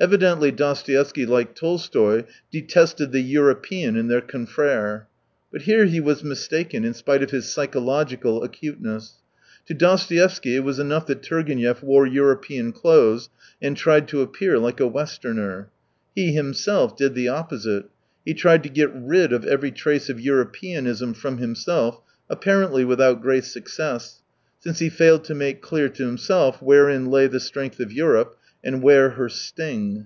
Evidently 0.00 0.52
Dostoevsky, 0.52 1.26
like 1.26 1.56
Tolstoy, 1.56 2.22
detested 2.52 3.10
the" 3.10 3.20
European" 3.40 3.96
in 3.96 4.06
their 4.06 4.20
confrere. 4.20 5.08
But 5.50 5.62
here 5.62 5.86
he 5.86 5.98
was 5.98 6.22
mistaken, 6.22 6.84
in 6.84 6.94
spite 6.94 7.20
of 7.20 7.32
his 7.32 7.50
psychological 7.50 8.44
acuteness. 8.44 9.14
To 9.66 9.74
Dostoevsky, 9.74 10.54
it 10.54 10.62
was 10.62 10.78
enough 10.78 11.06
that 11.08 11.22
Turgenev 11.24 11.82
wore 11.82 12.06
European 12.06 12.70
clothes 12.70 13.28
and 13.60 13.76
tried 13.76 14.06
to 14.06 14.20
appear 14.20 14.56
like 14.56 14.78
a 14.78 14.86
westerner. 14.86 15.68
He 16.14 16.30
himself 16.32 16.96
did 16.96 17.16
the 17.16 17.26
opposite: 17.26 17.86
he 18.24 18.34
tried 18.34 18.62
to 18.62 18.68
get 18.68 18.94
rid 18.94 19.32
of 19.32 19.44
every 19.46 19.72
trace 19.72 20.08
of 20.08 20.20
Europeanism 20.20 21.12
from 21.14 21.38
him 21.38 21.56
self, 21.56 22.00
apparently 22.30 22.84
without 22.84 23.20
great 23.20 23.44
success, 23.46 24.22
since 24.60 24.78
he 24.78 24.90
failed 24.90 25.24
to 25.24 25.34
make 25.34 25.60
clear 25.60 25.88
to 25.88 26.06
himself 26.06 26.62
wherein 26.62 27.06
lay 27.06 27.26
the 27.26 27.40
strength 27.40 27.80
of 27.80 27.90
Europe, 27.90 28.36
and 28.64 28.82
where 28.82 29.10
her 29.10 29.28
sting. 29.28 30.04